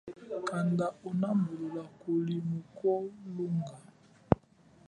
[0.47, 2.89] Kanda umwambulula kuli muko
[3.33, 3.75] lunga.